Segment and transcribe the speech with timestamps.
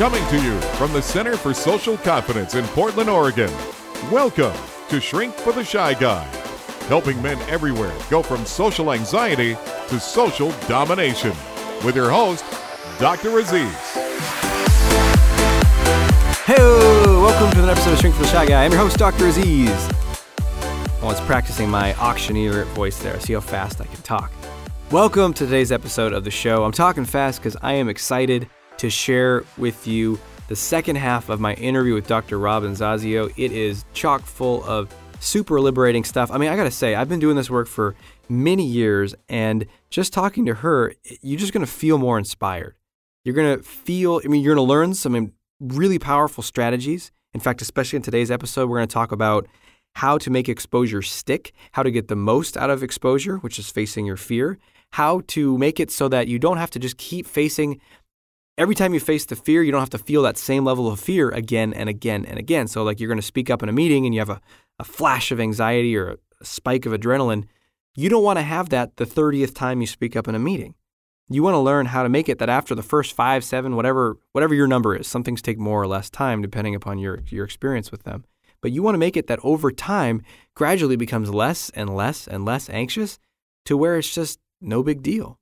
[0.00, 3.52] Coming to you from the Center for Social Confidence in Portland, Oregon.
[4.10, 4.56] Welcome
[4.88, 6.24] to Shrink for the Shy Guy,
[6.88, 9.58] helping men everywhere go from social anxiety
[9.88, 11.34] to social domination.
[11.84, 12.46] With your host,
[12.98, 13.40] Dr.
[13.40, 13.76] Aziz.
[16.46, 18.64] Hey, welcome to another episode of Shrink for the Shy Guy.
[18.64, 19.26] I'm your host, Dr.
[19.26, 19.68] Aziz.
[19.68, 23.20] Oh, I was practicing my auctioneer voice there.
[23.20, 24.32] See how fast I can talk.
[24.90, 26.64] Welcome to today's episode of the show.
[26.64, 28.48] I'm talking fast because I am excited
[28.80, 32.38] to share with you the second half of my interview with Dr.
[32.38, 33.30] Robin Zasio.
[33.36, 36.30] It is chock full of super liberating stuff.
[36.30, 37.94] I mean, I gotta say, I've been doing this work for
[38.30, 42.74] many years, and just talking to her, you're just gonna feel more inspired.
[43.22, 47.12] You're gonna feel, I mean, you're gonna learn some really powerful strategies.
[47.34, 49.46] In fact, especially in today's episode, we're gonna talk about
[49.96, 53.70] how to make exposure stick, how to get the most out of exposure, which is
[53.70, 54.58] facing your fear,
[54.92, 57.80] how to make it so that you don't have to just keep facing
[58.58, 61.00] every time you face the fear, you don't have to feel that same level of
[61.00, 62.68] fear again and again and again.
[62.68, 64.40] So, like you're going to speak up in a meeting and you have a,
[64.78, 67.44] a flash of anxiety or a spike of adrenaline,
[67.94, 70.74] you don't want to have that the 30th time you speak up in a meeting.
[71.28, 74.18] You want to learn how to make it that after the first five, seven, whatever,
[74.32, 77.44] whatever your number is, some things take more or less time depending upon your, your
[77.44, 78.24] experience with them.
[78.60, 80.22] But you want to make it that over time
[80.54, 83.18] gradually becomes less and less and less anxious
[83.64, 85.38] to where it's just no big deal.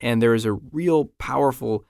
[0.00, 1.84] And there is a real powerful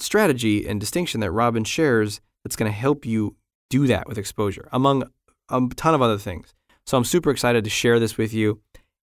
[0.00, 3.36] strategy and distinction that Robin shares that's going to help you
[3.70, 5.04] do that with exposure, among
[5.50, 6.54] a ton of other things.
[6.86, 8.60] So I'm super excited to share this with you.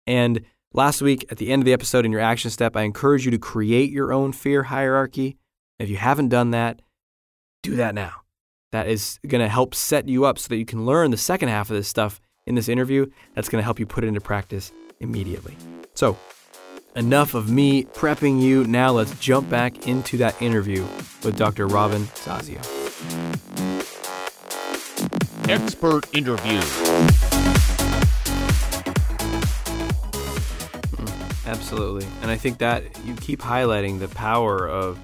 [0.07, 3.25] And last week, at the end of the episode in your action step, I encourage
[3.25, 5.37] you to create your own fear hierarchy.
[5.79, 6.81] If you haven't done that,
[7.63, 8.23] do that now.
[8.71, 11.49] That is going to help set you up so that you can learn the second
[11.49, 13.07] half of this stuff in this interview.
[13.35, 15.57] That's going to help you put it into practice immediately.
[15.95, 16.17] So,
[16.95, 18.65] Enough of me prepping you.
[18.65, 20.83] Now let's jump back into that interview
[21.25, 21.67] with Dr.
[21.67, 22.61] Robin Zasio.
[25.49, 26.61] Expert interview.
[30.99, 32.07] Mm, absolutely.
[32.21, 34.99] And I think that you keep highlighting the power of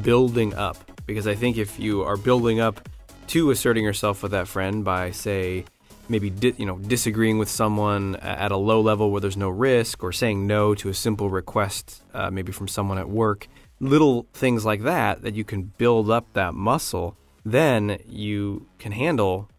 [0.00, 2.88] building up because I think if you are building up
[3.28, 5.66] to asserting yourself with that friend by, say,
[6.08, 10.02] maybe di- you know disagreeing with someone at a low level where there's no risk,
[10.02, 13.48] or saying no to a simple request, uh, maybe from someone at work.
[13.80, 17.16] Little things like that that you can build up that muscle.
[17.44, 19.50] Then you can handle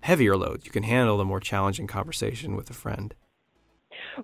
[0.00, 0.64] heavier loads.
[0.64, 3.14] You can handle the more challenging conversation with a friend.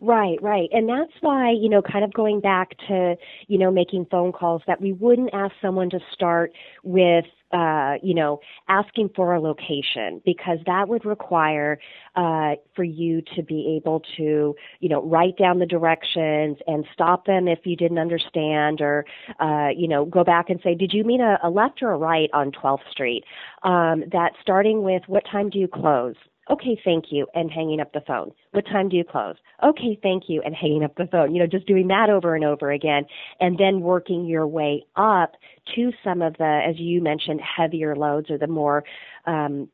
[0.00, 0.68] Right, right.
[0.72, 3.16] And that's why, you know, kind of going back to,
[3.48, 7.24] you know, making phone calls that we wouldn't ask someone to start with
[7.54, 11.78] uh, you know, asking for a location because that would require
[12.16, 17.26] uh, for you to be able to, you know, write down the directions and stop
[17.26, 19.04] them if you didn't understand, or,
[19.38, 21.96] uh, you know, go back and say, did you mean a, a left or a
[21.96, 23.24] right on 12th Street?
[23.62, 26.16] Um, that starting with what time do you close?
[26.50, 28.32] Okay, thank you, and hanging up the phone.
[28.52, 29.36] What time do you close?
[29.62, 31.34] Okay, thank you, and hanging up the phone.
[31.34, 33.04] You know, just doing that over and over again,
[33.40, 35.32] and then working your way up
[35.74, 38.84] to some of the, as you mentioned, heavier loads or the more
[39.26, 39.68] um,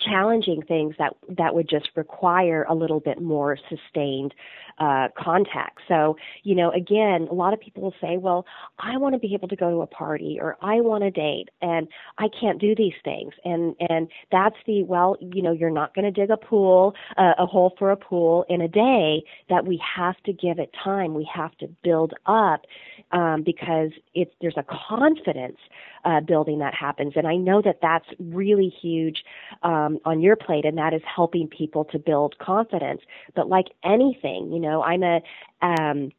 [0.00, 4.34] challenging things that that would just require a little bit more sustained
[4.78, 5.80] uh, contact.
[5.88, 8.44] So, you know, again, a lot of people will say, "Well,
[8.78, 11.48] I want to be able to go to a party or I want to date
[11.62, 15.94] and I can't do these things." And and that's the well, you know, you're not
[15.94, 19.22] going to dig a pool, uh, a hole for a pool in a day.
[19.48, 21.14] That we have to give it time.
[21.14, 22.66] We have to build up
[23.12, 25.58] um, because it's there's a confidence
[26.06, 27.14] uh, building that happens.
[27.16, 29.24] And I know that that's really huge
[29.62, 33.02] um, on your plate, and that is helping people to build confidence.
[33.34, 35.20] But like anything, you know, I'm a
[35.60, 36.12] um,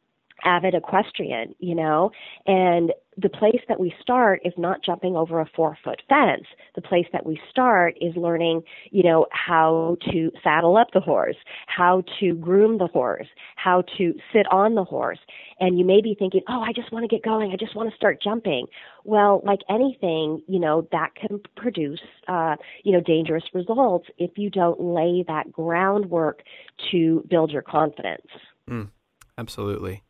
[0.44, 2.10] avid equestrian, you know,
[2.46, 6.46] and the place that we start is not jumping over a four foot fence.
[6.76, 11.36] The place that we start is learning, you know, how to saddle up the horse,
[11.66, 13.26] how to groom the horse,
[13.56, 15.18] how to sit on the horse.
[15.58, 17.50] And you may be thinking, oh, I just want to get going.
[17.50, 18.66] I just want to start jumping.
[19.08, 24.50] Well, like anything, you know, that can produce, uh, you know, dangerous results if you
[24.50, 26.42] don't lay that groundwork
[26.90, 28.26] to build your confidence.
[28.68, 28.90] Mm,
[29.38, 30.02] absolutely.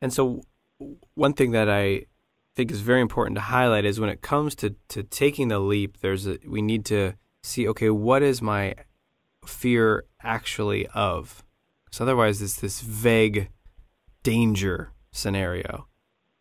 [0.00, 0.40] And so,
[1.12, 2.06] one thing that I
[2.54, 5.98] think is very important to highlight is when it comes to, to taking the leap,
[6.00, 8.76] there's a, we need to see, okay, what is my
[9.44, 11.44] fear actually of?
[11.90, 13.50] So otherwise, it's this vague
[14.22, 15.86] danger scenario.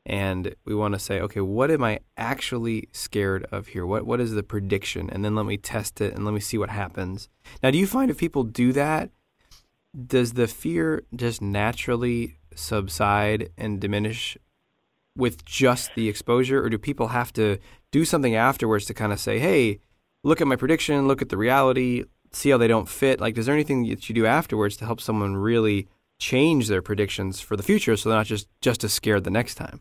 [0.05, 3.85] And we want to say, okay, what am I actually scared of here?
[3.85, 5.09] What what is the prediction?
[5.09, 7.27] And then let me test it and let me see what happens.
[7.63, 9.09] Now, do you find if people do that,
[10.07, 14.37] does the fear just naturally subside and diminish
[15.17, 17.57] with just the exposure, or do people have to
[17.91, 19.79] do something afterwards to kind of say, hey,
[20.23, 23.21] look at my prediction, look at the reality, see how they don't fit?
[23.21, 25.87] Like, is there anything that you do afterwards to help someone really
[26.19, 29.55] change their predictions for the future so they're not just, just as scared the next
[29.55, 29.79] time?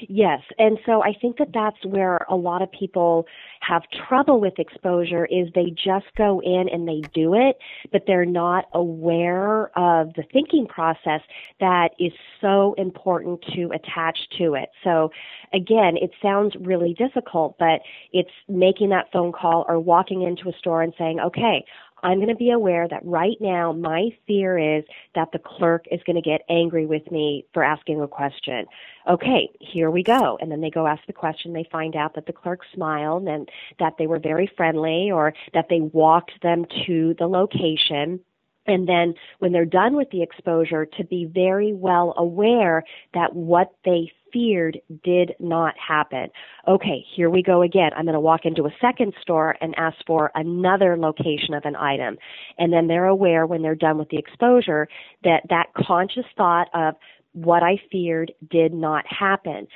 [0.00, 3.26] Yes, and so I think that that's where a lot of people
[3.60, 7.56] have trouble with exposure is they just go in and they do it,
[7.92, 11.20] but they're not aware of the thinking process
[11.60, 14.70] that is so important to attach to it.
[14.82, 15.10] So
[15.52, 17.80] again, it sounds really difficult, but
[18.12, 21.64] it's making that phone call or walking into a store and saying, okay,
[22.04, 24.84] I'm going to be aware that right now my fear is
[25.14, 28.66] that the clerk is going to get angry with me for asking a question.
[29.08, 30.36] Okay, here we go.
[30.40, 31.54] And then they go ask the question.
[31.54, 33.48] They find out that the clerk smiled and
[33.78, 38.20] that they were very friendly or that they walked them to the location
[38.66, 43.74] and then when they're done with the exposure to be very well aware that what
[43.84, 46.28] they feared did not happen.
[46.68, 47.90] Okay, here we go again.
[47.96, 51.76] I'm going to walk into a second store and ask for another location of an
[51.76, 52.18] item.
[52.58, 54.88] And then they're aware when they're done with the exposure
[55.22, 56.96] that that conscious thought of
[57.32, 59.66] what I feared did not happen.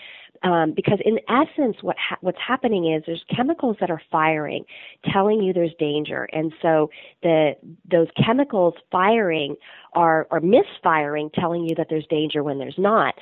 [0.43, 4.64] Um, because in essence, what ha- what's happening is there's chemicals that are firing,
[5.12, 6.90] telling you there's danger, and so
[7.22, 7.56] the
[7.90, 9.56] those chemicals firing
[9.94, 13.14] are are misfiring, telling you that there's danger when there's not.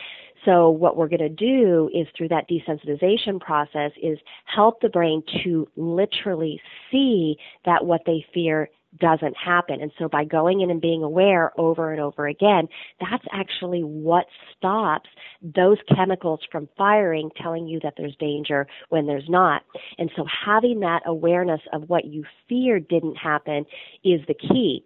[0.46, 5.22] So what we're going to do is through that desensitization process is help the brain
[5.44, 6.60] to literally
[6.90, 9.80] see that what they fear doesn't happen.
[9.82, 14.24] And so by going in and being aware over and over again, that's actually what
[14.56, 15.10] stops
[15.42, 19.62] those chemicals from firing, telling you that there's danger when there's not.
[19.98, 23.66] And so having that awareness of what you fear didn't happen
[24.02, 24.84] is the key.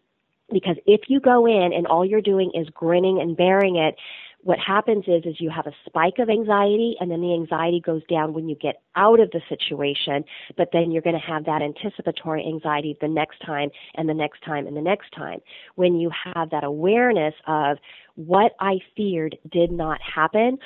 [0.52, 3.94] Because if you go in and all you're doing is grinning and bearing it,
[4.42, 8.02] what happens is is you have a spike of anxiety and then the anxiety goes
[8.08, 10.25] down when you get out of the situation
[10.56, 14.42] but then you're going to have that anticipatory anxiety the next time and the next
[14.44, 15.40] time and the next time.
[15.75, 17.78] When you have that awareness of
[18.16, 20.58] what i feared did not happen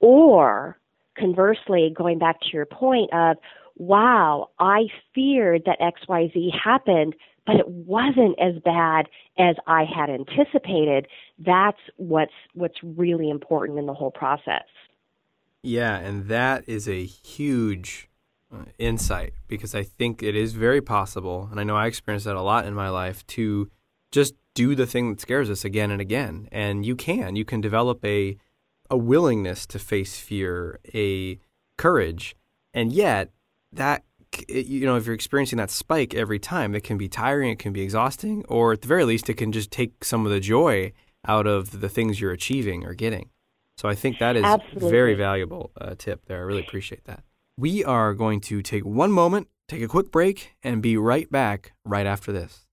[0.00, 0.78] or
[1.18, 3.36] conversely going back to your point of
[3.76, 4.82] wow i
[5.14, 7.14] feared that xyz happened
[7.46, 9.08] but it wasn't as bad
[9.38, 11.08] as I had anticipated.
[11.38, 14.64] That's what's what's really important in the whole process.
[15.62, 18.08] Yeah, and that is a huge
[18.52, 22.36] uh, insight because I think it is very possible, and I know I experienced that
[22.36, 23.70] a lot in my life to
[24.10, 26.48] just do the thing that scares us again and again.
[26.50, 28.36] And you can, you can develop a
[28.90, 31.38] a willingness to face fear, a
[31.78, 32.34] courage,
[32.74, 33.30] and yet
[33.72, 34.02] that
[34.48, 37.72] you know, if you're experiencing that spike every time, it can be tiring, it can
[37.72, 40.92] be exhausting, or at the very least, it can just take some of the joy
[41.26, 43.30] out of the things you're achieving or getting.
[43.76, 44.90] So I think that is Absolutely.
[44.90, 46.38] very valuable uh, tip there.
[46.38, 47.24] I really appreciate that.
[47.56, 51.72] We are going to take one moment, take a quick break, and be right back
[51.84, 52.66] right after this.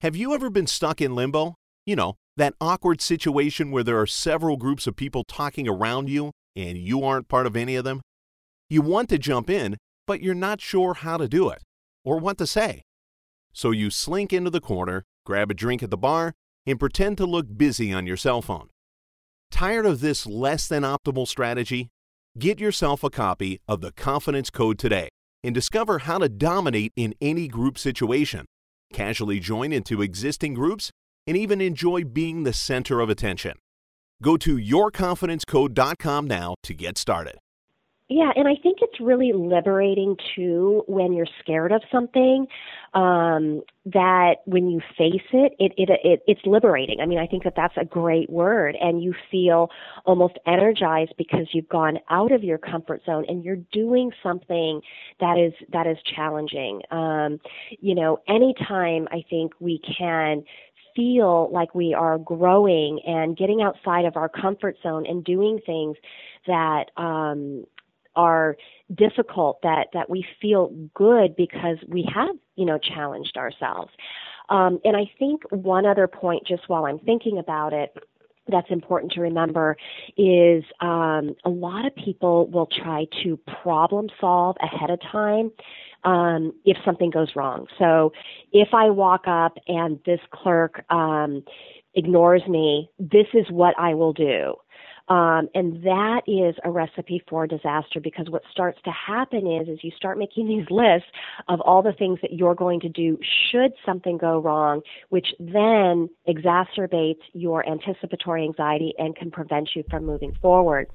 [0.00, 1.54] Have you ever been stuck in limbo?
[1.86, 6.32] You know, that awkward situation where there are several groups of people talking around you
[6.54, 8.00] and you aren't part of any of them?
[8.68, 9.76] You want to jump in,
[10.06, 11.62] but you're not sure how to do it
[12.04, 12.82] or what to say.
[13.52, 16.32] So you slink into the corner, grab a drink at the bar,
[16.66, 18.68] and pretend to look busy on your cell phone.
[19.50, 21.90] Tired of this less than optimal strategy?
[22.38, 25.08] Get yourself a copy of the Confidence Code today
[25.44, 28.46] and discover how to dominate in any group situation,
[28.92, 30.90] casually join into existing groups,
[31.26, 33.58] and even enjoy being the center of attention.
[34.22, 37.38] Go to yourconfidencecode.com now to get started.
[38.14, 42.46] Yeah, and I think it's really liberating too when you're scared of something.
[42.92, 47.00] Um, that when you face it, it, it, it, it's liberating.
[47.00, 49.70] I mean, I think that that's a great word, and you feel
[50.04, 54.82] almost energized because you've gone out of your comfort zone and you're doing something
[55.20, 56.82] that is that is challenging.
[56.90, 57.40] Um,
[57.80, 60.44] you know, anytime I think we can
[60.94, 65.96] feel like we are growing and getting outside of our comfort zone and doing things
[66.46, 67.64] that um,
[68.16, 68.56] are
[68.94, 73.90] difficult that that we feel good because we have you know challenged ourselves
[74.48, 77.96] um, and i think one other point just while i'm thinking about it
[78.48, 79.76] that's important to remember
[80.16, 85.50] is um, a lot of people will try to problem solve ahead of time
[86.04, 87.66] um, if something goes wrong.
[87.78, 88.12] So
[88.52, 91.44] if I walk up and this clerk um,
[91.94, 94.54] ignores me, this is what I will do.
[95.12, 99.80] Um, and that is a recipe for disaster because what starts to happen is, is
[99.82, 101.08] you start making these lists
[101.48, 103.18] of all the things that you're going to do
[103.50, 110.06] should something go wrong, which then exacerbates your anticipatory anxiety and can prevent you from
[110.06, 110.86] moving forward.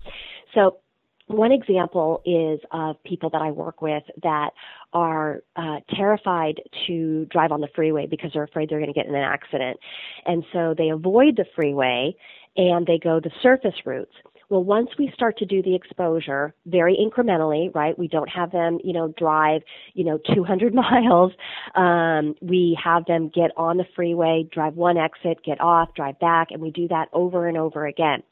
[0.55, 0.79] So
[1.27, 4.51] one example is of people that I work with that
[4.93, 9.07] are uh, terrified to drive on the freeway because they're afraid they're going to get
[9.07, 9.77] in an accident.
[10.25, 12.15] And so they avoid the freeway
[12.57, 14.11] and they go the surface routes.
[14.49, 17.99] Well, once we start to do the exposure very incrementally, right?
[17.99, 19.61] We don't have them, you know, drive,
[19.93, 21.33] you know, 200 miles.
[21.75, 26.47] Um, we have them get on the freeway, drive one exit, get off, drive back,
[26.51, 28.23] and we do that over and over again.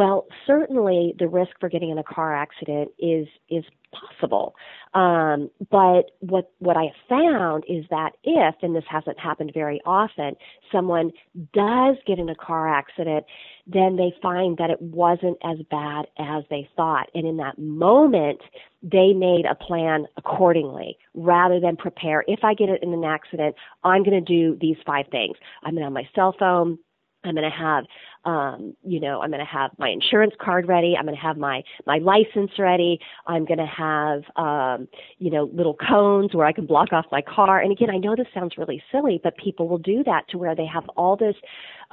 [0.00, 4.54] Well, certainly the risk for getting in a car accident is is possible.
[4.94, 9.78] Um, but what what I have found is that if, and this hasn't happened very
[9.84, 10.36] often,
[10.72, 11.10] someone
[11.52, 13.26] does get in a car accident,
[13.66, 17.10] then they find that it wasn't as bad as they thought.
[17.14, 18.40] And in that moment,
[18.82, 22.24] they made a plan accordingly rather than prepare.
[22.26, 23.54] If I get in an accident,
[23.84, 25.36] I'm going to do these five things.
[25.62, 26.78] I'm going to have my cell phone.
[27.24, 27.84] I'm going to have
[28.24, 30.94] um, you know, I'm going to have my insurance card ready.
[30.96, 33.00] I'm going to have my my license ready.
[33.26, 37.22] I'm going to have, um, you know, little cones where I can block off my
[37.22, 37.60] car.
[37.60, 40.54] And again, I know this sounds really silly, but people will do that to where
[40.54, 41.36] they have all this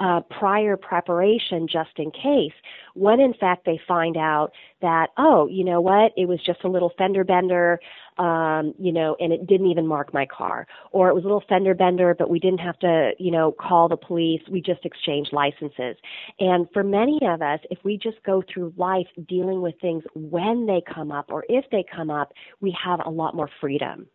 [0.00, 2.52] uh, prior preparation just in case.
[2.94, 6.68] When in fact they find out that, oh, you know what, it was just a
[6.68, 7.80] little fender bender,
[8.18, 10.66] um, you know, and it didn't even mark my car.
[10.92, 13.88] Or it was a little fender bender, but we didn't have to, you know, call
[13.88, 14.40] the police.
[14.50, 15.96] We just exchanged licenses.
[16.38, 20.66] And for many of us, if we just go through life dealing with things when
[20.66, 24.08] they come up or if they come up, we have a lot more freedom.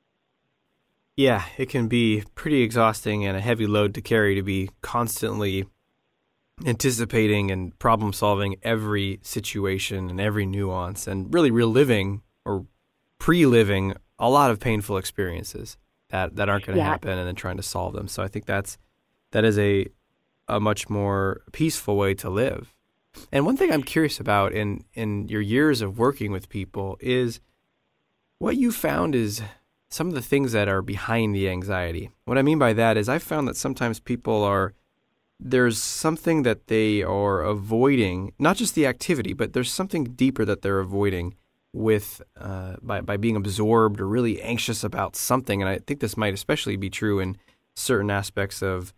[1.15, 5.65] Yeah, it can be pretty exhausting and a heavy load to carry to be constantly
[6.65, 12.65] anticipating and problem solving every situation and every nuance and really reliving or
[13.23, 15.77] pre living a lot of painful experiences
[16.09, 16.89] that, that aren't going to yeah.
[16.89, 18.09] happen and then trying to solve them.
[18.09, 18.77] So I think that's
[19.31, 19.87] that is a
[20.49, 22.73] a much more peaceful way to live.
[23.31, 27.39] And one thing I'm curious about in in your years of working with people is
[28.39, 29.41] what you found is
[29.89, 32.11] some of the things that are behind the anxiety.
[32.25, 34.73] What I mean by that is I found that sometimes people are
[35.39, 40.61] there's something that they are avoiding, not just the activity, but there's something deeper that
[40.61, 41.35] they're avoiding
[41.73, 45.61] with uh, by by being absorbed or really anxious about something.
[45.61, 47.37] And I think this might especially be true in
[47.75, 48.93] certain aspects of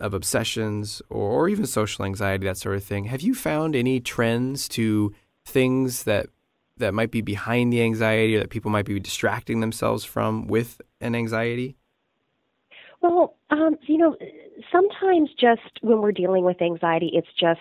[0.00, 3.04] of obsessions or, or even social anxiety, that sort of thing.
[3.04, 5.12] Have you found any trends to
[5.44, 6.26] things that
[6.78, 10.80] that might be behind the anxiety or that people might be distracting themselves from with
[11.00, 11.76] an anxiety?
[13.00, 14.16] Well, um, you know,
[14.70, 17.60] sometimes just when we're dealing with anxiety, it's just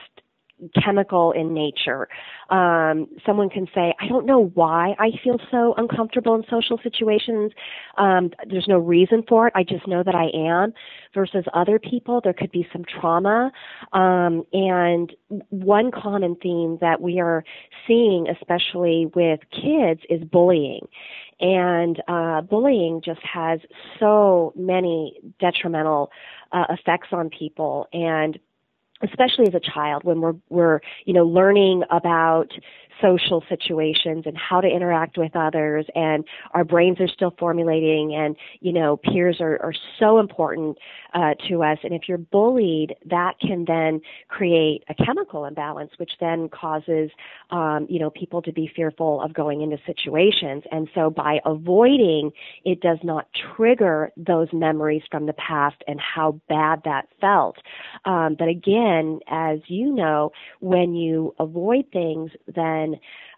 [0.83, 2.07] chemical in nature.
[2.49, 7.51] Um, someone can say, I don't know why I feel so uncomfortable in social situations.
[7.97, 9.53] Um, there's no reason for it.
[9.55, 10.73] I just know that I am.
[11.13, 13.51] Versus other people, there could be some trauma.
[13.91, 15.11] Um, and
[15.49, 17.43] one common theme that we are
[17.87, 20.87] seeing, especially with kids, is bullying.
[21.41, 23.59] And uh, bullying just has
[23.99, 26.11] so many detrimental
[26.51, 27.87] uh, effects on people.
[27.91, 28.37] And
[29.03, 32.51] especially as a child when we're we're you know learning about
[33.01, 38.35] social situations and how to interact with others and our brains are still formulating and
[38.59, 40.77] you know peers are, are so important
[41.13, 41.77] uh, to us.
[41.83, 47.09] And if you're bullied that can then create a chemical imbalance which then causes
[47.49, 50.63] um, you know people to be fearful of going into situations.
[50.71, 52.31] And so by avoiding
[52.63, 57.57] it does not trigger those memories from the past and how bad that felt.
[58.05, 62.90] Um, but again as you know when you avoid things then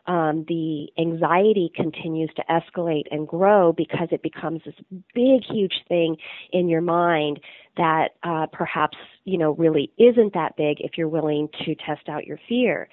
[0.05, 4.75] um, the anxiety continues to escalate and grow because it becomes this
[5.13, 6.17] big, huge thing
[6.51, 7.39] in your mind
[7.77, 12.25] that uh, perhaps you know really isn't that big if you're willing to test out
[12.25, 12.89] your fear.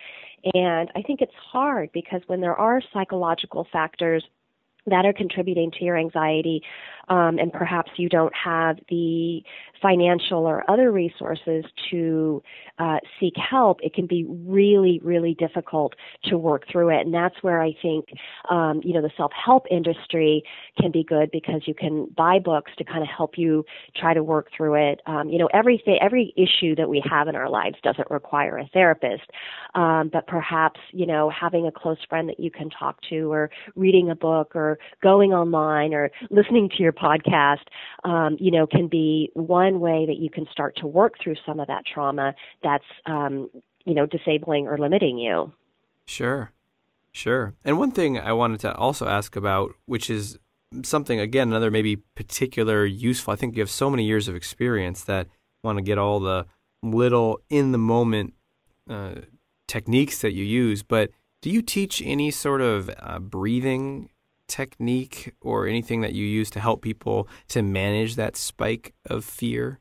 [0.54, 4.24] And I think it's hard because when there are psychological factors
[4.90, 6.62] that are contributing to your anxiety,
[7.08, 9.42] um, and perhaps you don't have the
[9.82, 12.42] financial or other resources to
[12.78, 15.94] uh, seek help, it can be really, really difficult
[16.24, 17.00] to work through it.
[17.04, 18.06] And that's where I think,
[18.48, 20.44] um, you know, the self-help industry
[20.78, 23.64] can be good because you can buy books to kind of help you
[23.96, 25.00] try to work through it.
[25.06, 28.68] Um, you know, everything, every issue that we have in our lives doesn't require a
[28.72, 29.24] therapist,
[29.74, 33.50] um, but perhaps, you know, having a close friend that you can talk to, or
[33.74, 37.64] reading a book, or going online, or listening to your podcast,
[38.04, 41.60] um, you know, can be one way that you can start to work through some
[41.60, 43.50] of that trauma that's, um,
[43.84, 45.52] you know, disabling or limiting you.
[46.06, 46.52] Sure.
[47.12, 47.54] Sure.
[47.64, 50.38] And one thing I wanted to also ask about, which is
[50.84, 55.02] something, again, another maybe particular useful, I think you have so many years of experience
[55.04, 55.26] that
[55.64, 56.46] want to get all the
[56.82, 58.34] little in the moment
[58.88, 59.16] uh,
[59.66, 61.10] techniques that you use, but
[61.42, 64.10] Do you teach any sort of uh, breathing
[64.50, 69.78] technique or anything that you use to help people to manage that spike of fear?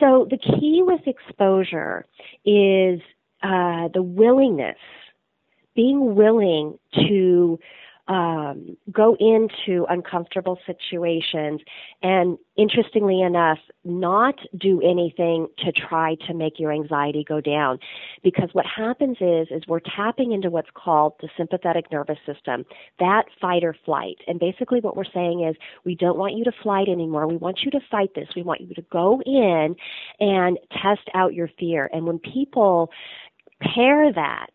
[0.00, 2.06] So, the key with exposure
[2.44, 3.00] is
[3.42, 4.78] uh, the willingness,
[5.76, 7.58] being willing to
[8.10, 11.60] um, go into uncomfortable situations
[12.02, 17.78] and interestingly enough not do anything to try to make your anxiety go down.
[18.24, 22.64] Because what happens is is we're tapping into what's called the sympathetic nervous system
[22.98, 24.16] that fight or flight.
[24.26, 27.28] And basically what we're saying is we don't want you to flight anymore.
[27.28, 28.28] We want you to fight this.
[28.34, 29.76] We want you to go in
[30.18, 31.88] and test out your fear.
[31.92, 32.90] And when people
[33.62, 34.50] pair that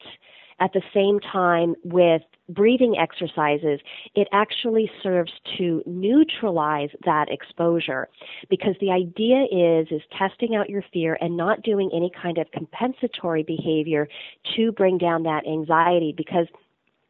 [0.60, 3.80] at the same time with breathing exercises,
[4.16, 8.08] it actually serves to neutralize that exposure.
[8.50, 12.52] Because the idea is is testing out your fear and not doing any kind of
[12.52, 14.08] compensatory behavior
[14.56, 16.14] to bring down that anxiety.
[16.16, 16.48] Because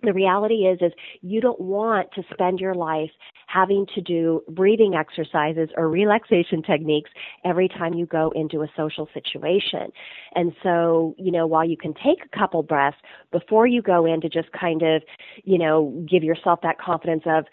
[0.06, 3.12] the reality is is you don't want to spend your life
[3.48, 7.12] having to do breathing exercises or relaxation techniques
[7.44, 9.92] every time you go into a social situation.
[10.34, 12.98] And so, you know, while you can take a couple breaths
[13.32, 15.04] before you go in to just kind of,
[15.44, 17.46] you know, give yourself that confidence of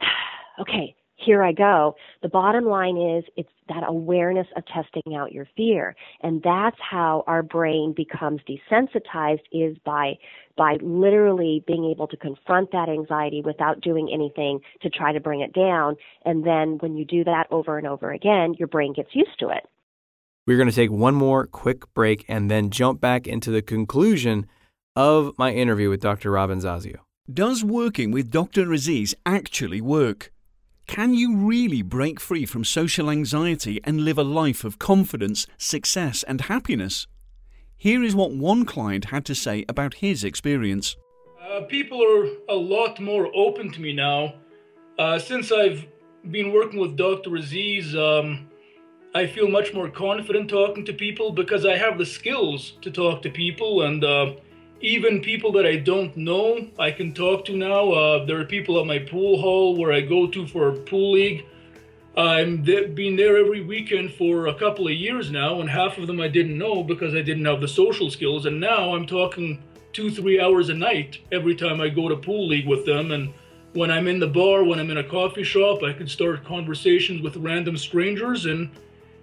[0.60, 1.96] okay, here I go.
[2.22, 5.96] The bottom line is it's that awareness of testing out your fear.
[6.22, 10.18] And that's how our brain becomes desensitized is by
[10.56, 15.40] by literally being able to confront that anxiety without doing anything to try to bring
[15.40, 15.96] it down.
[16.24, 19.48] And then when you do that over and over again, your brain gets used to
[19.48, 19.66] it.
[20.46, 24.46] We're going to take one more quick break and then jump back into the conclusion
[24.94, 26.30] of my interview with Dr.
[26.30, 26.98] Robin Zasio.
[27.30, 28.72] Does working with Dr.
[28.72, 30.30] Aziz actually work?
[30.86, 36.22] Can you really break free from social anxiety and live a life of confidence, success,
[36.22, 37.08] and happiness?
[37.76, 40.96] Here is what one client had to say about his experience.
[41.42, 44.34] Uh, people are a lot more open to me now.
[44.96, 45.86] Uh, since I've
[46.30, 47.34] been working with Dr.
[47.34, 48.48] Aziz, um,
[49.12, 53.22] I feel much more confident talking to people because I have the skills to talk
[53.22, 54.34] to people and uh,
[54.80, 57.90] even people that I don't know, I can talk to now.
[57.90, 61.46] Uh, there are people at my pool hall where I go to for pool league.
[62.16, 66.20] Th- been there every weekend for a couple of years now, and half of them
[66.20, 68.46] I didn't know because I didn't have the social skills.
[68.46, 69.62] And now I'm talking
[69.92, 73.12] two, three hours a night every time I go to pool league with them.
[73.12, 73.32] And
[73.72, 77.22] when I'm in the bar, when I'm in a coffee shop, I can start conversations
[77.22, 78.70] with random strangers, and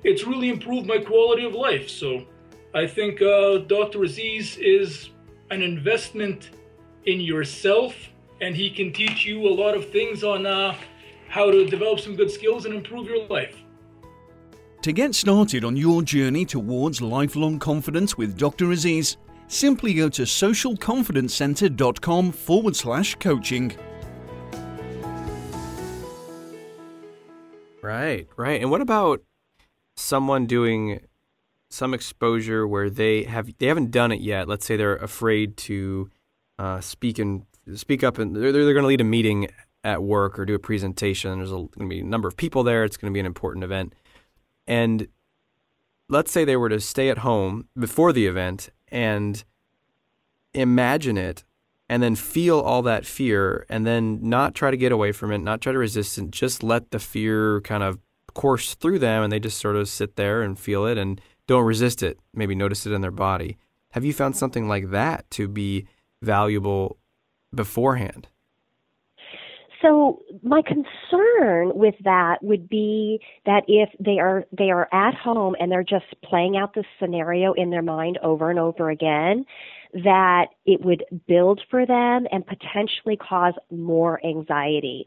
[0.03, 1.89] it's really improved my quality of life.
[1.89, 2.25] So
[2.73, 4.03] I think uh, Dr.
[4.03, 5.09] Aziz is
[5.49, 6.49] an investment
[7.05, 7.95] in yourself,
[8.41, 10.75] and he can teach you a lot of things on uh,
[11.29, 13.55] how to develop some good skills and improve your life.
[14.83, 18.71] To get started on your journey towards lifelong confidence with Dr.
[18.71, 19.15] Aziz,
[19.47, 23.77] simply go to socialconfidencecenter.com forward slash coaching.
[27.81, 28.61] Right, right.
[28.61, 29.21] And what about
[29.95, 30.99] someone doing
[31.73, 34.47] some exposure where they have they haven't done it yet.
[34.47, 36.09] Let's say they're afraid to
[36.59, 39.47] uh, speak and speak up, and they're they're going to lead a meeting
[39.83, 41.37] at work or do a presentation.
[41.37, 42.83] There's going to be a number of people there.
[42.83, 43.93] It's going to be an important event,
[44.67, 45.07] and
[46.09, 49.43] let's say they were to stay at home before the event and
[50.53, 51.43] imagine it
[51.89, 55.39] and then feel all that fear and then not try to get away from it,
[55.39, 57.97] not try to resist it, just let the fear kind of
[58.33, 61.65] course through them and they just sort of sit there and feel it and don't
[61.65, 63.57] resist it, maybe notice it in their body.
[63.91, 65.87] Have you found something like that to be
[66.21, 66.97] valuable
[67.53, 68.27] beforehand?
[69.81, 75.57] So my concern with that would be that if they are they are at home
[75.59, 79.45] and they're just playing out this scenario in their mind over and over again,
[79.93, 85.05] that it would build for them and potentially cause more anxiety.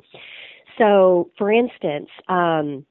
[0.76, 2.84] So, for instance, um,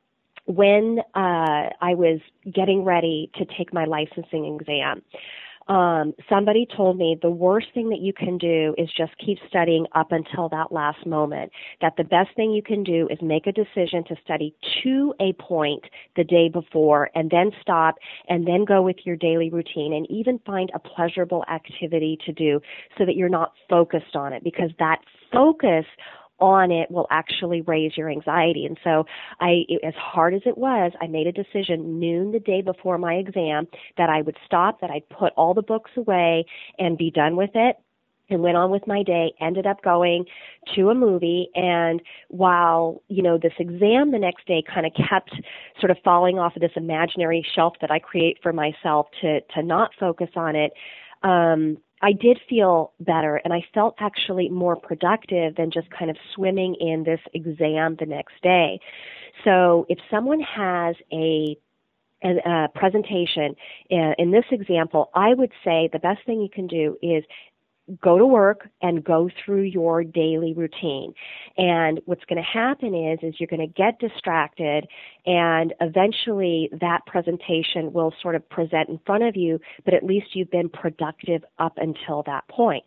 [0.45, 2.19] when uh, I was
[2.53, 5.01] getting ready to take my licensing exam,
[5.67, 9.87] um, somebody told me the worst thing that you can do is just keep studying
[9.93, 11.51] up until that last moment.
[11.81, 14.53] That the best thing you can do is make a decision to study
[14.83, 15.83] to a point
[16.15, 17.95] the day before and then stop
[18.29, 22.61] and then go with your daily routine and even find a pleasurable activity to do
[22.97, 24.99] so that you're not focused on it because that
[25.31, 25.85] focus
[26.39, 28.65] on it will actually raise your anxiety.
[28.65, 29.05] And so
[29.39, 33.15] I, as hard as it was, I made a decision noon the day before my
[33.15, 33.67] exam
[33.97, 36.45] that I would stop, that I'd put all the books away
[36.77, 37.77] and be done with it
[38.29, 40.25] and went on with my day ended up going
[40.75, 45.31] to a movie and while you know this exam the next day kind of kept
[45.79, 49.63] sort of falling off of this imaginary shelf that I create for myself to to
[49.63, 50.71] not focus on it
[51.23, 56.17] um I did feel better and I felt actually more productive than just kind of
[56.33, 58.79] swimming in this exam the next day.
[59.43, 61.57] So if someone has a
[62.23, 63.55] a, presentation
[63.91, 67.23] uh, in this example, I would say the best thing you can do is
[68.01, 71.13] go to work and go through your daily routine.
[71.57, 74.87] And what's going to happen is, is you're going to get distracted
[75.25, 80.27] and eventually that presentation will sort of present in front of you, but at least
[80.33, 82.83] you've been productive up until that point.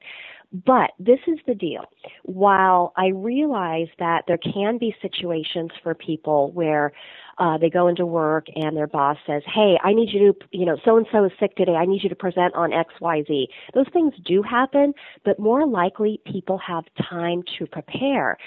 [0.53, 1.85] But this is the deal.
[2.23, 6.93] While I realize that there can be situations for people where
[7.37, 10.65] uh, they go into work and their boss says, "Hey, I need you to, you
[10.65, 11.75] know, so and so is sick today.
[11.75, 15.67] I need you to present on X, Y, Z." Those things do happen, but more
[15.67, 18.39] likely people have time to prepare.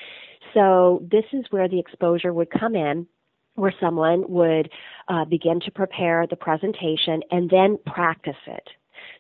[0.56, 3.08] So this is where the exposure would come in
[3.56, 4.72] where someone would
[5.08, 8.68] uh, begin to prepare the presentation and then practice it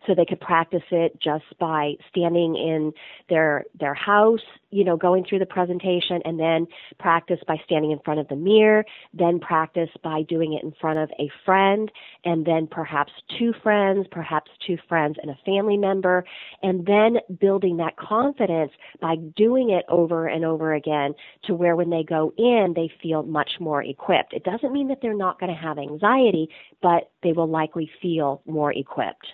[0.06, 2.92] so they could practice it just by standing in
[3.30, 6.68] their their house, you know, going through the presentation and then
[7.00, 10.98] practice by standing in front of the mirror, then practice by doing it in front
[10.98, 11.92] of a friend
[12.26, 16.24] and then perhaps two friends, perhaps two friends and a family member,
[16.64, 21.90] and then building that confidence by doing it over and over again to where when
[21.90, 24.34] they go in, they feel much more equipped.
[24.34, 26.50] It doesn't mean that they're not going to have anxiety,
[26.82, 29.28] but they will likely feel more equipped.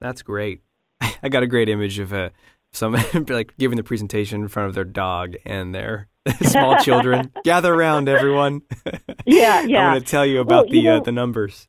[0.00, 0.62] That's great.
[1.22, 2.28] I got a great image of a uh,
[2.72, 6.08] someone like giving the presentation in front of their dog and their
[6.42, 7.32] small children.
[7.44, 8.62] Gather around, everyone.
[9.26, 9.86] Yeah, yeah.
[9.86, 11.68] I'm going to tell you about well, the uh, know, uh, the numbers.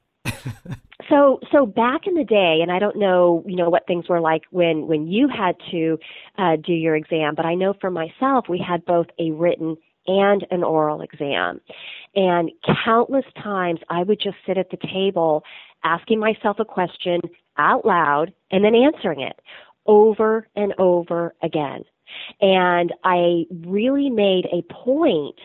[1.10, 4.20] so so back in the day, and I don't know, you know, what things were
[4.20, 5.98] like when when you had to
[6.38, 10.46] uh, do your exam, but I know for myself, we had both a written and
[10.52, 11.62] an oral exam.
[12.16, 12.52] And
[12.84, 15.44] countless times I would just sit at the table
[15.84, 17.22] asking myself a question
[17.60, 19.40] out loud and then answering it
[19.86, 21.84] over and over again.
[22.42, 25.40] And I really made a point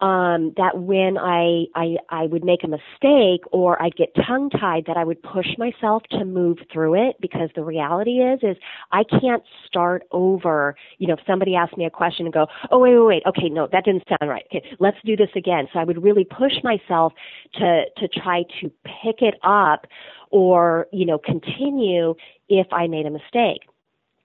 [0.00, 4.84] um, that when I, I I would make a mistake or I'd get tongue tied,
[4.86, 8.56] that I would push myself to move through it because the reality is is
[8.92, 10.74] I can't start over.
[10.98, 13.48] You know, if somebody asked me a question and go, oh wait wait wait, okay
[13.50, 14.44] no that didn't sound right.
[14.46, 15.68] Okay, let's do this again.
[15.72, 17.12] So I would really push myself
[17.54, 19.86] to to try to pick it up
[20.30, 22.14] or you know continue
[22.48, 23.62] if I made a mistake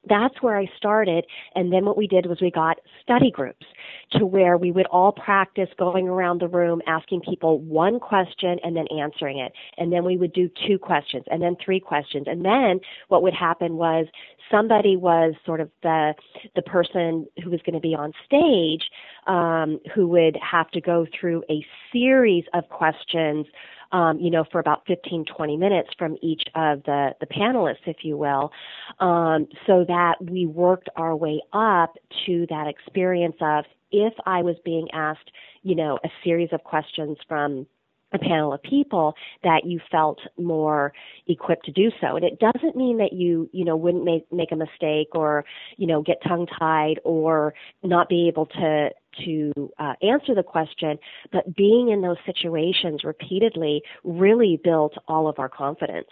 [0.07, 1.25] that's where I started.
[1.55, 3.65] And then what we did was we got study groups
[4.13, 8.75] to where we would all practice going around the room asking people one question and
[8.75, 9.53] then answering it.
[9.77, 12.25] And then we would do two questions and then three questions.
[12.27, 14.05] And then what would happen was
[14.51, 16.13] somebody was sort of the
[16.55, 18.89] the person who was going to be on stage
[19.27, 23.45] um, who would have to go through a series of questions
[23.91, 27.97] um, you know, for about 15, 20 minutes from each of the, the panelists, if
[28.03, 28.51] you will,
[28.99, 34.55] um, so that we worked our way up to that experience of if I was
[34.65, 35.31] being asked,
[35.63, 37.67] you know, a series of questions from
[38.13, 39.13] a panel of people
[39.43, 40.93] that you felt more
[41.27, 42.15] equipped to do so.
[42.15, 45.43] And it doesn't mean that you, you know, wouldn't make, make a mistake or,
[45.77, 48.89] you know, get tongue tied or not be able to,
[49.25, 50.97] to uh, answer the question,
[51.31, 56.07] but being in those situations repeatedly really built all of our confidence.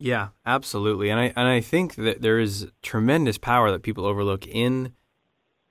[0.00, 1.10] Yeah, absolutely.
[1.10, 4.92] And I and I think that there is tremendous power that people overlook in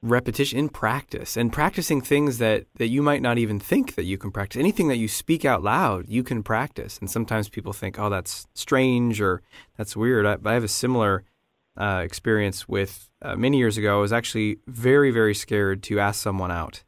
[0.03, 4.17] repetition in practice and practicing things that that you might not even think that you
[4.17, 4.59] can practice.
[4.59, 6.97] Anything that you speak out loud you can practice.
[6.99, 9.41] And sometimes people think oh that's strange or
[9.75, 10.25] that's weird.
[10.25, 11.23] I, I have a similar
[11.75, 13.97] uh, experience with uh, many years ago.
[13.97, 16.83] I was actually very very scared to ask someone out.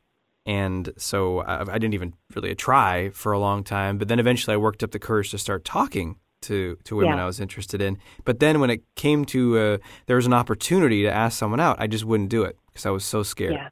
[0.45, 3.97] And so I, I didn't even really try for a long time.
[3.97, 7.23] But then eventually I worked up the courage to start talking to to women yeah.
[7.23, 7.97] I was interested in.
[8.25, 11.77] But then when it came to uh, there was an opportunity to ask someone out,
[11.79, 13.53] I just wouldn't do it because I was so scared.
[13.53, 13.69] Yeah.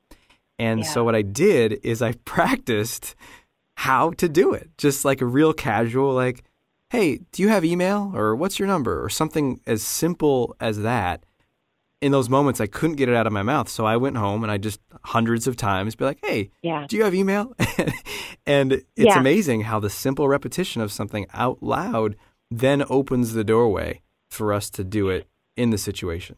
[0.60, 0.86] And yeah.
[0.86, 3.16] so what I did is I practiced
[3.76, 6.44] how to do it, just like a real casual, like,
[6.90, 11.24] "Hey, do you have email?" or "What's your number?" or something as simple as that.
[12.00, 14.44] In those moments, I couldn't get it out of my mouth, so I went home
[14.44, 16.52] and I just hundreds of times be like, "Hey,
[16.88, 17.54] do you have email?"
[18.46, 22.16] and it's amazing how the simple repetition of something out loud
[22.50, 26.38] then opens the doorway for us to do it in the situation.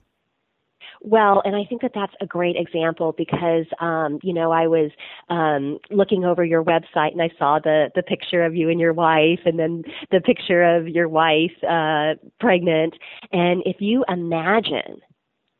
[1.01, 4.91] Well, and I think that that's a great example because, um, you know, I was
[5.29, 8.91] um, looking over your website and I saw the the picture of you and your
[8.91, 12.95] wife, and then the picture of your wife uh, pregnant.
[13.31, 14.99] And if you imagine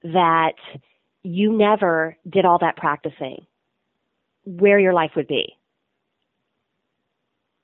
[0.04, 0.56] that
[1.24, 3.46] you never did all that practicing,
[4.44, 5.56] where your life would be.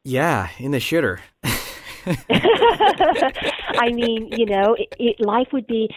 [0.03, 1.19] Yeah, in the shitter.
[2.29, 5.89] I mean, you know, it, it, life would be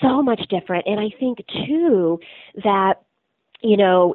[0.00, 0.86] so much different.
[0.86, 2.20] And I think too
[2.62, 3.02] that,
[3.62, 4.14] you know,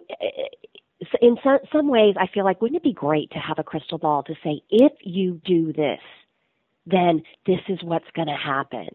[1.22, 3.98] in some, some ways, I feel like wouldn't it be great to have a crystal
[3.98, 6.00] ball to say, if you do this,
[6.90, 8.88] then this is what's going to happen.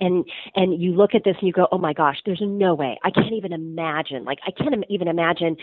[0.00, 2.98] And and you look at this and you go, oh my gosh, there's no way.
[3.04, 4.24] I can't even imagine.
[4.24, 5.56] Like I can't even imagine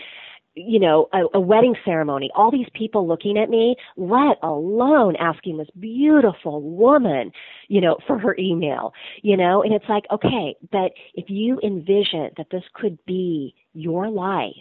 [0.54, 5.58] you know, a, a wedding ceremony, all these people looking at me, let alone asking
[5.58, 7.32] this beautiful woman,
[7.68, 12.30] you know, for her email, you know, and it's like, okay, but if you envision
[12.36, 14.52] that this could be your life,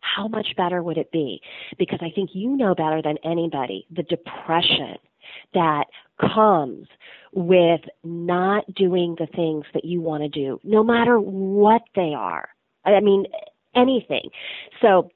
[0.00, 1.40] how much better would it be?
[1.78, 4.96] Because I think you know better than anybody the depression
[5.54, 5.84] that
[6.34, 6.88] comes
[7.32, 12.48] with not doing the things that you want to do, no matter what they are.
[12.84, 13.26] I mean,
[13.74, 14.30] anything.
[14.80, 15.10] So,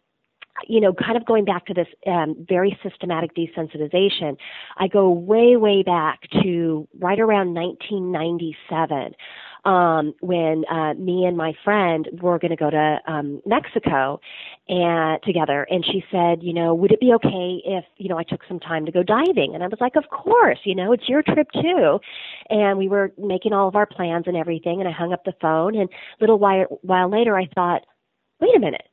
[0.68, 4.36] you know, kind of going back to this um, very systematic desensitization,
[4.76, 9.14] I go way, way back to right around 1997
[9.64, 14.20] um, when uh, me and my friend were going to go to um, Mexico
[14.68, 18.24] and together, and she said, you know, would it be okay if you know I
[18.24, 19.54] took some time to go diving?
[19.54, 21.98] And I was like, of course, you know, it's your trip too.
[22.50, 25.34] And we were making all of our plans and everything, and I hung up the
[25.40, 27.82] phone, and a little while, while later, I thought,
[28.40, 28.88] wait a minute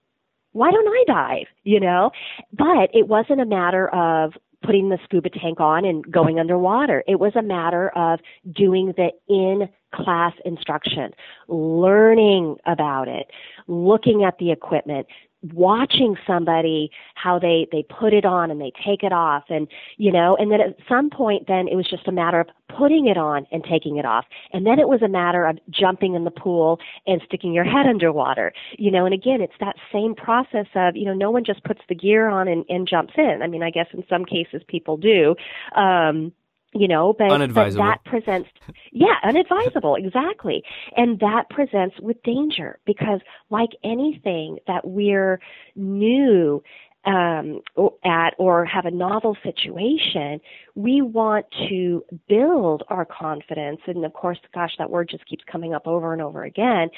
[0.54, 1.48] why don't I dive?
[1.64, 2.12] You know?
[2.54, 7.04] But it wasn't a matter of putting the scuba tank on and going underwater.
[7.08, 8.20] It was a matter of
[8.52, 11.12] doing the in class instruction,
[11.48, 13.28] learning about it,
[13.68, 15.08] looking at the equipment,
[15.54, 20.12] watching somebody how they they put it on and they take it off and you
[20.12, 23.18] know and then at some point then it was just a matter of putting it
[23.18, 24.26] on and taking it off.
[24.54, 27.86] And then it was a matter of jumping in the pool and sticking your head
[27.86, 29.06] underwater you know.
[29.06, 32.30] And again it's that same process of you know no one just puts the gear
[32.30, 33.40] on and, and jumps in.
[33.42, 35.36] I mean i guess in some cases people do.
[35.76, 36.34] Um
[36.74, 38.50] you know but, but that presents
[38.92, 40.64] yeah unadvisable exactly
[40.96, 45.40] and that presents with danger because like anything that we're
[45.76, 46.62] new
[47.06, 47.62] um,
[48.06, 50.40] at or have a novel situation,
[50.76, 53.82] we want to build our confidence.
[53.88, 56.90] And of course, gosh, that word just keeps coming up over and over again,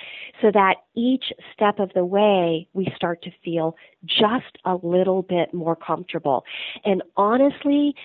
[0.41, 5.53] so that each step of the way we start to feel just a little bit
[5.53, 6.43] more comfortable.
[6.83, 7.95] And honestly,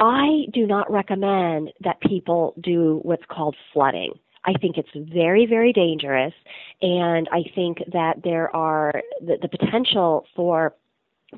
[0.00, 4.12] I do not recommend that people do what's called flooding.
[4.46, 6.32] I think it's very, very dangerous,
[6.80, 10.74] and I think that there are the, the potential for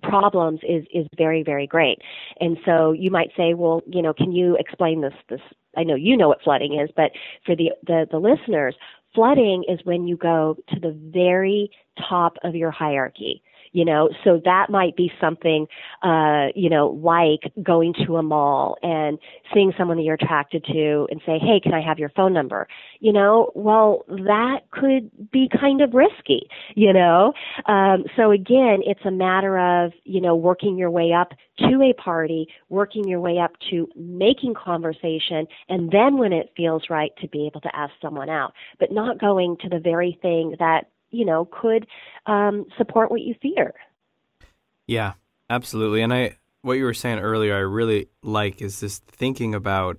[0.03, 1.99] problems is is very very great
[2.41, 5.41] and so you might say well you know can you explain this this
[5.77, 7.11] i know you know what flooding is but
[7.45, 8.75] for the the, the listeners
[9.15, 11.71] flooding is when you go to the very
[12.09, 13.43] top of your hierarchy
[13.73, 15.67] you know so that might be something
[16.03, 19.19] uh you know like going to a mall and
[19.53, 22.67] seeing someone that you're attracted to and say hey can i have your phone number?
[23.01, 27.33] You know well that could be kind of risky you know?
[27.67, 31.93] Um so again it's a matter of you know working your way up to a
[31.95, 37.29] party working your way up to making conversation and then when it feels right to
[37.29, 41.25] be able to ask someone out but not going to the very thing that you
[41.25, 41.87] know could
[42.27, 43.75] um, support what you fear.
[44.87, 45.13] Yeah,
[45.49, 46.03] absolutely.
[46.03, 49.99] And I, what you were saying earlier, I really like is this thinking about.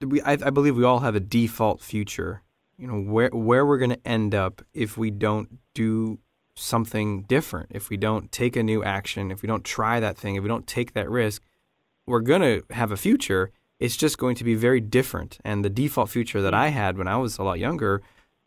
[0.00, 2.42] We, I, I believe we all have a default future.
[2.76, 6.18] You know where where we're going to end up if we don't do
[6.54, 10.36] something different, if we don't take a new action, if we don't try that thing,
[10.36, 11.42] if we don't take that risk,
[12.06, 13.50] we're going to have a future.
[13.78, 15.38] It's just going to be very different.
[15.44, 18.02] And the default future that I had when I was a lot younger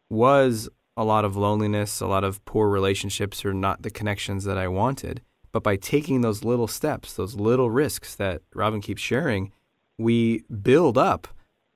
[0.10, 4.58] was a lot of loneliness, a lot of poor relationships, or not the connections that
[4.58, 5.22] I wanted.
[5.52, 9.52] But by taking those little steps, those little risks that Robin keeps sharing,
[9.98, 11.28] we build up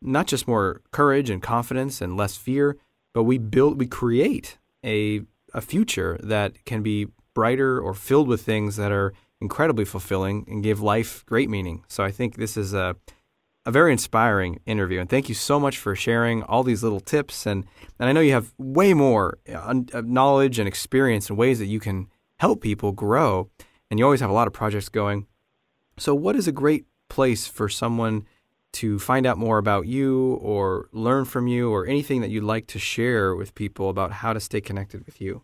[0.02, 2.78] not just more courage and confidence and less fear,
[3.14, 5.22] but we build, we create a
[5.54, 10.64] a future that can be brighter or filled with things that are incredibly fulfilling and
[10.64, 11.84] give life great meaning.
[11.88, 12.96] So I think this is a
[13.70, 15.00] a very inspiring interview.
[15.00, 17.46] And thank you so much for sharing all these little tips.
[17.46, 17.66] And,
[18.00, 21.80] and I know you have way more uh, knowledge and experience and ways that you
[21.80, 22.08] can
[22.40, 23.52] help people grow.
[23.92, 25.28] And you always have a lot of projects going.
[25.98, 28.26] So, what is a great place for someone
[28.74, 32.66] to find out more about you or learn from you or anything that you'd like
[32.68, 35.44] to share with people about how to stay connected with you?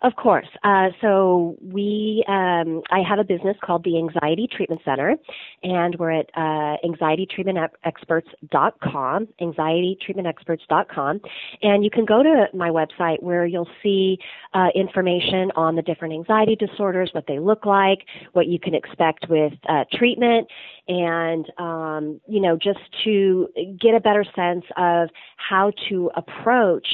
[0.00, 0.48] Of course.
[0.64, 5.16] Uh, so we, um, I have a business called the Anxiety Treatment Center,
[5.62, 11.20] and we're at uh, anxietytreatmentexperts.com, anxietytreatmentexperts.com,
[11.62, 14.18] and you can go to my website where you'll see
[14.54, 19.26] uh, information on the different anxiety disorders, what they look like, what you can expect
[19.28, 20.48] with uh, treatment,
[20.88, 23.46] and um, you know, just to
[23.80, 26.88] get a better sense of how to approach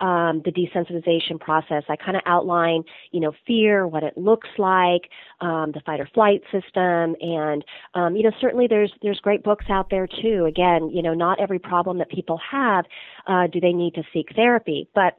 [0.00, 1.84] um, the desensitization process.
[1.88, 2.82] I kind of outline,
[3.12, 8.16] you know, fear, what it looks like, um, the fight or flight system, and um,
[8.16, 10.44] you know, certainly there's there's great books out there too.
[10.46, 12.84] Again, you know, not every problem that people have
[13.26, 15.16] uh, do they need to seek therapy, but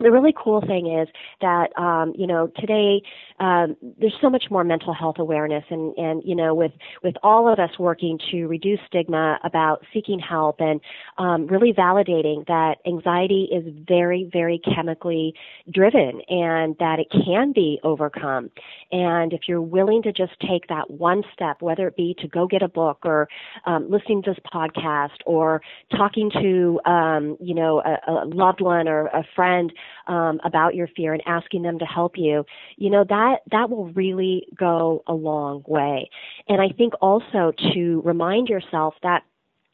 [0.00, 1.08] the really cool thing is
[1.40, 3.00] that um, you know today
[3.38, 7.50] um, there's so much more mental health awareness, and and you know with with all
[7.50, 10.80] of us working to reduce stigma about seeking help and
[11.18, 15.32] um, really validating that anxiety is very very chemically
[15.72, 18.50] driven and that it can be overcome.
[18.90, 22.46] And if you're willing to just take that one step, whether it be to go
[22.46, 23.28] get a book or
[23.64, 25.62] um, listening to this podcast or
[25.96, 29.72] talking to um, you know a, a loved one or a friend
[30.06, 32.44] um, about your fear and asking them to help you,
[32.76, 36.10] you know, that, that will really go a long way.
[36.48, 39.22] And I think also to remind yourself that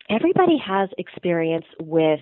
[0.08, 2.20] everybody has experience with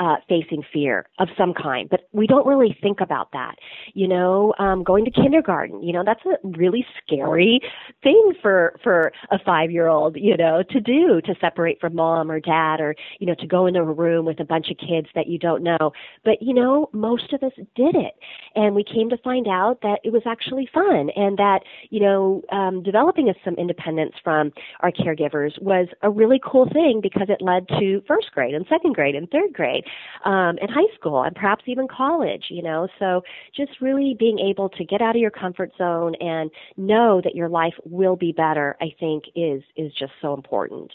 [0.00, 3.56] uh, facing fear of some kind, but we don't really think about that.
[3.92, 7.60] You know, um, going to kindergarten, you know, that's a really scary
[8.02, 12.30] thing for for a five year old, you know, to do to separate from mom
[12.30, 15.08] or dad, or you know, to go into a room with a bunch of kids
[15.14, 15.92] that you don't know.
[16.24, 18.14] But you know, most of us did it,
[18.56, 21.60] and we came to find out that it was actually fun, and that
[21.90, 27.00] you know, um, developing us some independence from our caregivers was a really cool thing
[27.02, 29.84] because it led to first grade and second grade and third grade
[30.24, 32.88] um, in high school and perhaps even college, you know.
[32.98, 33.22] So
[33.56, 37.48] just really being able to get out of your comfort zone and know that your
[37.48, 40.90] life will be better, I think is is just so important.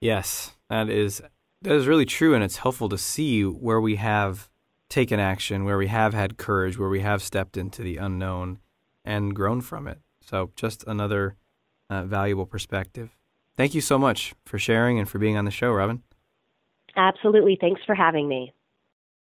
[0.00, 1.22] Yes, that is
[1.62, 4.48] that is really true and it's helpful to see where we have
[4.88, 8.58] taken action, where we have had courage, where we have stepped into the unknown
[9.04, 10.00] and grown from it.
[10.20, 11.36] So just another
[11.88, 13.16] uh, valuable perspective.
[13.56, 16.02] Thank you so much for sharing and for being on the show, Robin.
[17.00, 17.56] Absolutely.
[17.58, 18.52] Thanks for having me.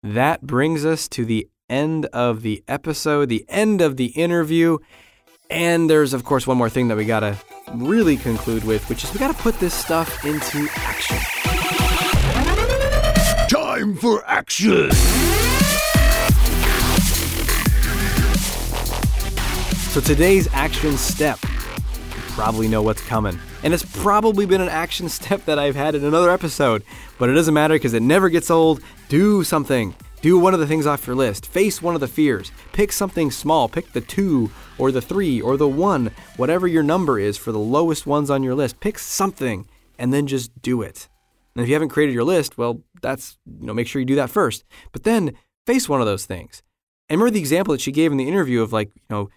[0.03, 4.77] That brings us to the end of the episode, the end of the interview.
[5.49, 7.39] And there's, of course, one more thing that we got to
[7.75, 11.17] really conclude with, which is we got to put this stuff into action.
[13.49, 14.91] Time for action!
[19.93, 23.39] So today's action step, you probably know what's coming.
[23.62, 26.83] And it's probably been an action step that I've had in another episode,
[27.18, 28.81] but it doesn't matter because it never gets old.
[29.09, 29.94] Do something.
[30.20, 31.46] Do one of the things off your list.
[31.46, 32.53] Face one of the fears.
[32.72, 33.68] Pick something small.
[33.68, 37.59] Pick the two or the three or the one, whatever your number is for the
[37.59, 38.79] lowest ones on your list.
[38.79, 39.66] Pick something
[39.98, 41.09] and then just do it.
[41.55, 44.14] And if you haven't created your list, well, that's, you know, make sure you do
[44.14, 44.64] that first.
[44.92, 45.33] But then
[45.66, 46.62] face one of those things.
[47.09, 49.29] And remember the example that she gave in the interview of like, you know,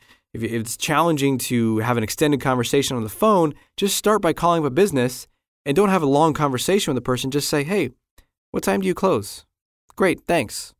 [0.43, 4.63] if it's challenging to have an extended conversation on the phone, just start by calling
[4.63, 5.27] up a business
[5.65, 7.31] and don't have a long conversation with the person.
[7.31, 7.91] Just say, hey,
[8.51, 9.45] what time do you close?
[9.95, 10.73] Great, thanks.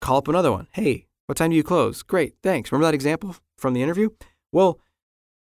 [0.00, 0.68] Call up another one.
[0.72, 2.02] Hey, what time do you close?
[2.02, 2.70] Great, thanks.
[2.70, 4.10] Remember that example from the interview?
[4.52, 4.80] Well,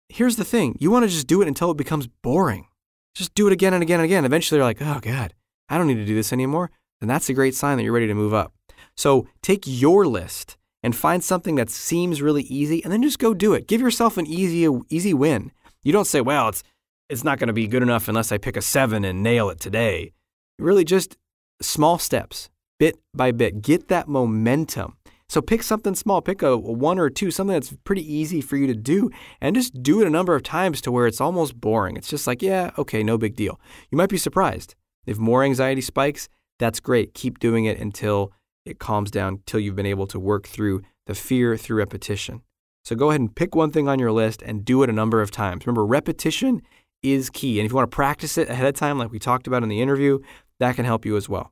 [0.09, 2.67] here's the thing you want to just do it until it becomes boring.
[3.15, 4.25] Just do it again and again and again.
[4.25, 5.33] Eventually, you're like, oh, God,
[5.67, 6.71] I don't need to do this anymore.
[6.99, 8.53] Then that's a great sign that you're ready to move up.
[8.95, 13.33] So take your list and find something that seems really easy and then just go
[13.33, 13.67] do it.
[13.67, 15.51] Give yourself an easy easy win.
[15.83, 16.63] You don't say, "Well, it's
[17.09, 19.59] it's not going to be good enough unless I pick a 7 and nail it
[19.59, 20.13] today."
[20.57, 21.17] Really just
[21.61, 23.61] small steps, bit by bit.
[23.61, 24.95] Get that momentum.
[25.29, 28.57] So pick something small, pick a, a one or two, something that's pretty easy for
[28.57, 31.61] you to do, and just do it a number of times to where it's almost
[31.61, 31.95] boring.
[31.95, 33.59] It's just like, yeah, okay, no big deal.
[33.91, 34.75] You might be surprised.
[35.05, 37.13] If more anxiety spikes, that's great.
[37.13, 38.33] Keep doing it until
[38.69, 42.41] it calms down till you've been able to work through the fear through repetition.
[42.85, 45.21] So go ahead and pick one thing on your list and do it a number
[45.21, 45.65] of times.
[45.65, 46.61] Remember, repetition
[47.03, 47.59] is key.
[47.59, 49.69] And if you want to practice it ahead of time, like we talked about in
[49.69, 50.19] the interview,
[50.59, 51.51] that can help you as well.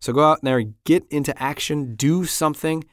[0.00, 2.84] So go out there, get into action, do something,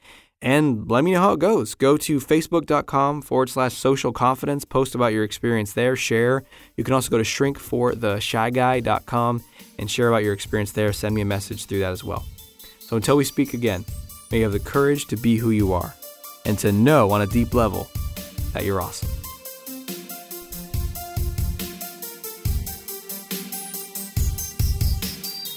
[0.41, 1.75] and let me know how it goes.
[1.75, 6.43] Go to facebook.com forward slash social confidence, post about your experience there, share.
[6.75, 9.43] You can also go to shrinkfortheshyguy.com
[9.79, 10.93] and share about your experience there.
[10.93, 12.23] Send me a message through that as well.
[12.87, 13.83] So until we speak again,
[14.31, 15.93] may you have the courage to be who you are
[16.45, 17.89] and to know on a deep level
[18.53, 19.09] that you're awesome.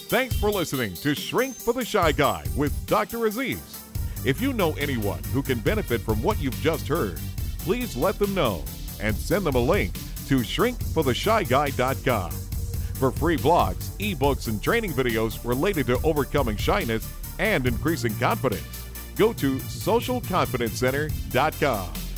[0.08, 3.26] Thanks for listening to Shrink for the Shy Guy with Dr.
[3.26, 3.80] Aziz.
[4.24, 7.20] If you know anyone who can benefit from what you've just heard,
[7.60, 8.64] please let them know
[9.00, 9.92] and send them a link
[10.26, 12.30] to shrinkfortheshyguy.com.
[12.32, 17.08] For free blogs, ebooks, and training videos related to overcoming shyness
[17.40, 18.86] and increasing confidence,
[19.16, 22.09] go to socialconfidencecenter.com.